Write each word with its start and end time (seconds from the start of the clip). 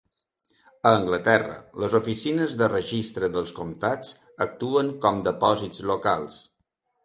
A 0.91 0.93
Anglaterra, 0.99 1.57
les 1.83 1.97
oficines 1.99 2.57
de 2.63 2.71
registre 2.73 3.31
dels 3.37 3.55
comtats 3.61 4.17
actuen 4.49 4.93
com 5.07 5.23
depòsits 5.33 5.89
locals. 5.95 6.45